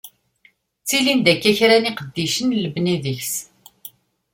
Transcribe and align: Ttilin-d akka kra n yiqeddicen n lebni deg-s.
Ttilin-d 0.81 1.27
akka 1.33 1.51
kra 1.57 1.77
n 1.81 1.87
yiqeddicen 1.89 2.47
n 2.53 2.59
lebni 2.63 2.95
deg-s. 3.03 3.35